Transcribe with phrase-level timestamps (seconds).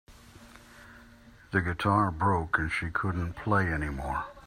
[1.51, 4.25] The guitar broke and she couldn't play anymore.